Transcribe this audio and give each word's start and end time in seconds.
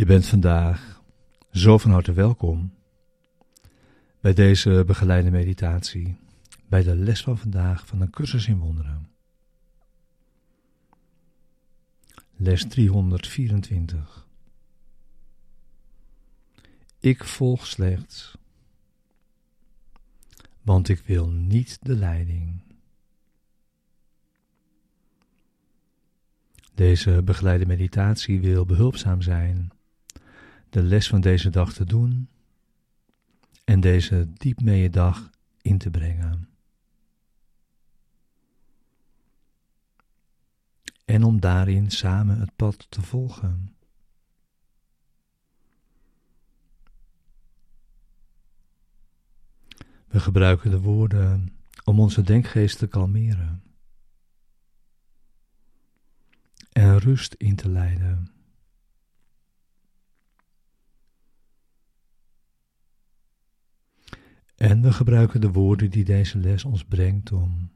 Je 0.00 0.06
bent 0.06 0.26
vandaag 0.26 1.02
zo 1.52 1.78
van 1.78 1.90
harte 1.90 2.12
welkom 2.12 2.74
bij 4.20 4.32
deze 4.32 4.82
begeleide 4.86 5.30
meditatie, 5.30 6.16
bij 6.68 6.82
de 6.82 6.96
les 6.96 7.22
van 7.22 7.38
vandaag 7.38 7.86
van 7.86 8.00
een 8.00 8.10
cursus 8.10 8.46
in 8.46 8.58
wonderen. 8.58 9.10
Les 12.36 12.68
324. 12.68 14.26
Ik 16.98 17.24
volg 17.24 17.66
slechts, 17.66 18.38
want 20.62 20.88
ik 20.88 21.00
wil 21.00 21.28
niet 21.28 21.78
de 21.82 21.96
leiding. 21.96 22.62
Deze 26.74 27.22
begeleide 27.24 27.66
meditatie 27.66 28.40
wil 28.40 28.64
behulpzaam 28.64 29.22
zijn 29.22 29.72
de 30.70 30.82
les 30.82 31.08
van 31.08 31.20
deze 31.20 31.50
dag 31.50 31.72
te 31.72 31.84
doen 31.84 32.28
en 33.64 33.80
deze 33.80 34.32
diep 34.32 34.92
dag 34.92 35.30
in 35.62 35.78
te 35.78 35.90
brengen. 35.90 36.48
En 41.04 41.24
om 41.24 41.40
daarin 41.40 41.90
samen 41.90 42.40
het 42.40 42.56
pad 42.56 42.86
te 42.88 43.02
volgen. 43.02 43.74
We 50.06 50.20
gebruiken 50.20 50.70
de 50.70 50.80
woorden 50.80 51.56
om 51.84 52.00
onze 52.00 52.22
denkgeest 52.22 52.78
te 52.78 52.86
kalmeren 52.86 53.62
en 56.72 56.98
rust 56.98 57.34
in 57.34 57.56
te 57.56 57.68
leiden. 57.68 58.39
En 64.60 64.82
we 64.82 64.92
gebruiken 64.92 65.40
de 65.40 65.50
woorden 65.50 65.90
die 65.90 66.04
deze 66.04 66.38
les 66.38 66.64
ons 66.64 66.84
brengt 66.84 67.32
om 67.32 67.70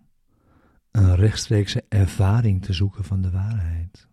een 0.91 1.15
rechtstreekse 1.15 1.85
ervaring 1.89 2.65
te 2.65 2.73
zoeken 2.73 3.05
van 3.05 3.23
de 3.23 3.31
waarheid. 3.31 4.09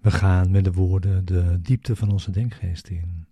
We 0.00 0.10
gaan 0.10 0.50
met 0.50 0.64
de 0.64 0.72
woorden 0.72 1.24
de 1.24 1.60
diepte 1.60 1.96
van 1.96 2.10
onze 2.10 2.30
denkgeest 2.30 2.88
in. 2.88 3.26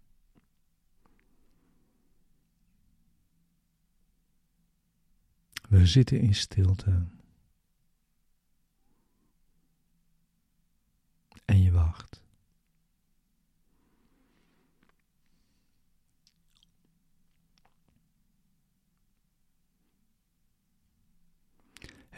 We 5.69 5.87
zitten 5.87 6.20
in 6.20 6.34
stilte. 6.34 7.06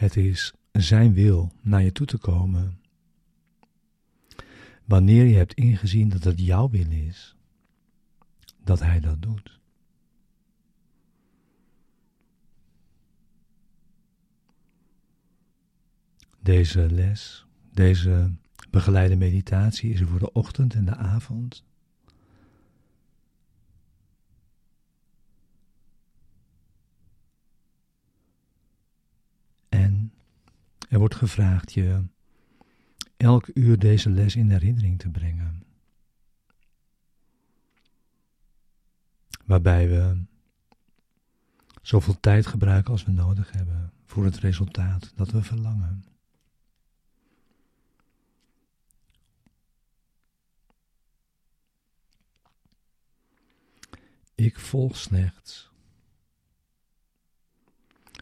Het 0.04 0.16
is 0.16 0.52
Zijn 0.72 1.14
wil 1.14 1.52
naar 1.60 1.82
je 1.82 1.92
toe 1.92 2.06
te 2.06 2.18
komen. 2.18 2.80
Wanneer 4.84 5.24
je 5.24 5.36
hebt 5.36 5.54
ingezien 5.54 6.08
dat 6.08 6.24
het 6.24 6.40
jouw 6.40 6.68
wil 6.68 6.90
is, 6.90 7.36
dat 8.64 8.80
Hij 8.80 9.00
dat 9.00 9.22
doet. 9.22 9.60
Deze 16.40 16.90
les, 16.90 17.46
deze 17.72 18.32
begeleide 18.74 19.16
meditatie 19.16 19.92
is 19.92 20.00
er 20.00 20.06
voor 20.06 20.18
de 20.18 20.32
ochtend 20.32 20.74
en 20.74 20.84
de 20.84 20.96
avond. 20.96 21.64
En 29.68 30.12
er 30.88 30.98
wordt 30.98 31.14
gevraagd 31.14 31.72
je 31.72 32.02
elk 33.16 33.50
uur 33.54 33.78
deze 33.78 34.10
les 34.10 34.36
in 34.36 34.50
herinnering 34.50 34.98
te 34.98 35.10
brengen. 35.10 35.62
Waarbij 39.44 39.88
we 39.88 40.24
zoveel 41.82 42.20
tijd 42.20 42.46
gebruiken 42.46 42.92
als 42.92 43.04
we 43.04 43.12
nodig 43.12 43.52
hebben 43.52 43.92
voor 44.04 44.24
het 44.24 44.38
resultaat 44.38 45.12
dat 45.14 45.30
we 45.30 45.42
verlangen. 45.42 46.13
Ik 54.44 54.58
volg 54.58 54.96
slechts, 54.96 55.70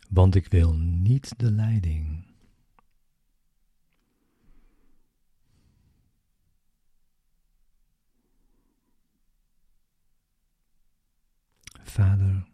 want 0.08 0.34
ik 0.34 0.46
wil 0.46 0.74
niet 0.76 1.38
de 1.38 1.50
leiding. 1.50 2.24
Vader, 11.82 12.48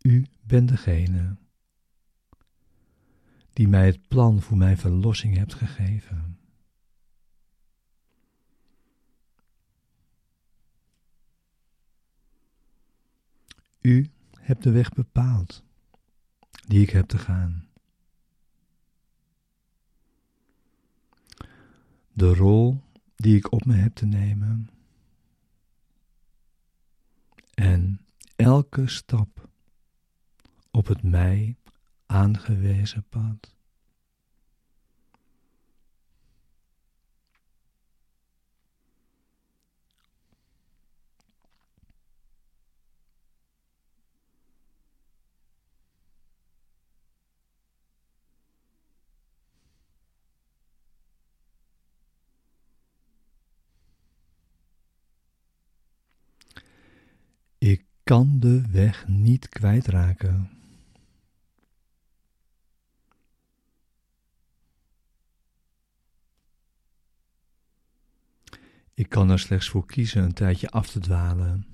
U 0.00 0.26
bent 0.42 0.68
degene 0.68 1.36
die 3.52 3.68
mij 3.68 3.86
het 3.86 4.08
plan 4.08 4.42
voor 4.42 4.56
mijn 4.56 4.78
verlossing 4.78 5.36
hebt 5.36 5.54
gegeven. 5.54 6.45
U 13.86 14.10
hebt 14.40 14.62
de 14.62 14.70
weg 14.70 14.92
bepaald 14.92 15.62
die 16.66 16.82
ik 16.82 16.90
heb 16.90 17.06
te 17.06 17.18
gaan. 17.18 17.68
De 22.12 22.34
rol 22.34 22.82
die 23.16 23.36
ik 23.36 23.52
op 23.52 23.64
me 23.64 23.74
heb 23.74 23.94
te 23.94 24.06
nemen. 24.06 24.70
En 27.54 28.00
elke 28.36 28.88
stap 28.88 29.48
op 30.70 30.86
het 30.86 31.02
mij 31.02 31.56
aangewezen 32.06 33.04
pad. 33.08 33.56
Ik 57.58 57.84
kan 58.06 58.38
de 58.40 58.70
weg 58.70 59.08
niet 59.08 59.48
kwijtraken. 59.48 60.50
Ik 68.94 69.08
kan 69.08 69.30
er 69.30 69.38
slechts 69.38 69.68
voor 69.68 69.86
kiezen 69.86 70.22
een 70.22 70.32
tijdje 70.32 70.68
af 70.70 70.90
te 70.90 71.00
dwalen, 71.00 71.66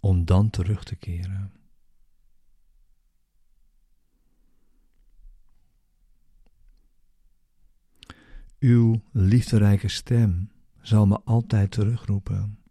om 0.00 0.24
dan 0.24 0.50
terug 0.50 0.84
te 0.84 0.96
keren. 0.96 1.52
Uw 8.58 9.02
liefderijke 9.12 9.88
stem 9.88 10.50
zal 10.80 11.06
me 11.06 11.20
altijd 11.20 11.70
terugroepen 11.70 12.61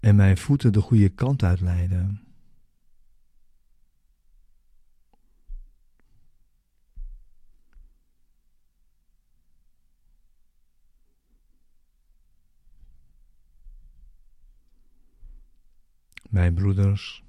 en 0.00 0.16
mijn 0.16 0.38
voeten 0.38 0.72
de 0.72 0.80
goede 0.80 1.08
kant 1.08 1.42
uit 1.42 1.60
leiden. 1.60 2.22
Mijn 16.28 16.54
broeders 16.54 17.24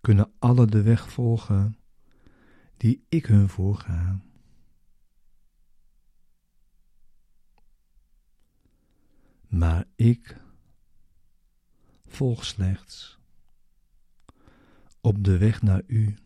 kunnen 0.00 0.32
alle 0.38 0.66
de 0.66 0.82
weg 0.82 1.12
volgen 1.12 1.76
die 2.76 3.04
ik 3.08 3.26
hun 3.26 3.48
voorga. 3.48 4.20
Maar 9.48 9.84
ik 9.96 10.43
volg 12.14 12.44
slechts, 12.44 13.18
op 15.00 15.24
de 15.24 15.38
weg 15.38 15.62
naar 15.62 15.82
U. 15.86 16.16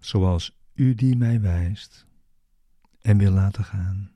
Zoals 0.00 0.58
U 0.74 0.94
die 0.94 1.16
mij 1.16 1.40
wijst 1.40 2.06
en 3.00 3.18
wil 3.18 3.32
laten 3.32 3.64
gaan. 3.64 4.13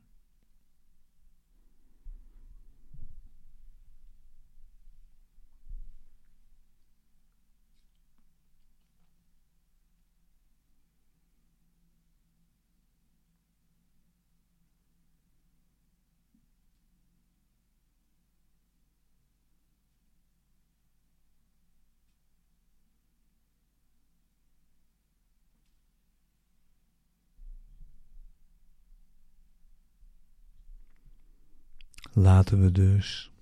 Laten 32.19 32.61
we 32.61 32.73
dus 32.73 33.33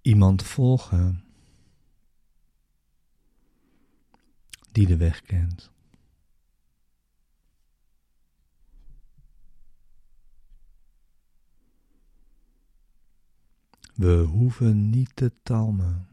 iemand 0.00 0.42
volgen 0.42 1.24
die 4.72 4.86
de 4.86 4.96
weg 4.96 5.22
kent. 5.22 5.70
We 13.94 14.16
hoeven 14.16 14.90
niet 14.90 15.16
te 15.16 15.32
talmen. 15.42 16.08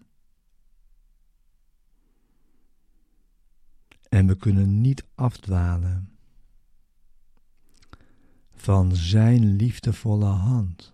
En 4.10 4.28
we 4.28 4.38
kunnen 4.38 4.82
niet 4.82 5.06
afdwalen 5.16 6.19
van 8.62 8.96
Zijn 8.96 9.56
liefdevolle 9.56 10.26
hand. 10.26 10.94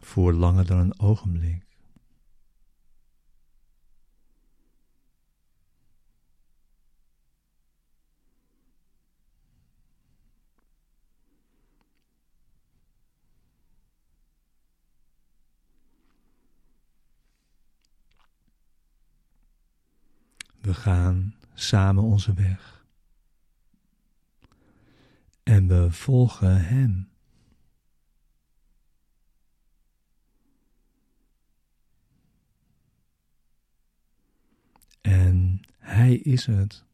Voor 0.00 0.32
langer 0.32 0.66
dan 0.66 0.78
een 0.78 0.98
ogenblik. 0.98 1.64
We 20.60 20.74
gaan 20.74 21.34
samen 21.54 22.02
onze 22.02 22.34
weg. 22.34 22.75
En 25.46 25.68
we 25.68 25.90
volgen 25.90 26.64
Hem. 26.64 27.08
En 35.00 35.60
Hij 35.78 36.14
is 36.14 36.46
het 36.46 36.84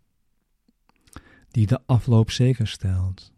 die 1.50 1.66
de 1.66 1.86
afloop 1.86 2.30
zeker 2.30 2.66
stelt. 2.66 3.32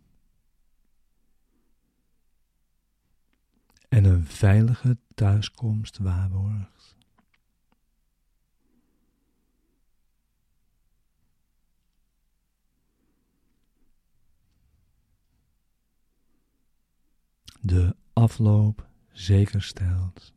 En 3.88 4.04
een 4.04 4.26
veilige 4.26 4.98
thuiskomst 5.14 5.98
waarborgt. 5.98 6.96
De 17.64 17.96
afloop 18.12 18.88
zeker 19.12 19.62
stelt. 19.62 20.32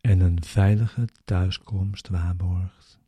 En 0.00 0.20
een 0.20 0.42
veilige 0.42 1.08
thuiskomst 1.24 2.08
waarborgt. 2.08 2.98